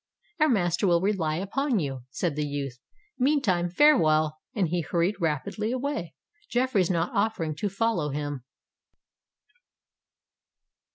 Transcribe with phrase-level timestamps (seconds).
[0.39, 2.79] "Our master will rely upon you," said the youth.
[3.19, 6.15] "Meantime farewell;"—and he hurried rapidly away,
[6.49, 8.43] Jeffreys not offering to follow him.